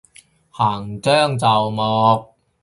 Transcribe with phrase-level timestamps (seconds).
[0.49, 1.81] 行將就木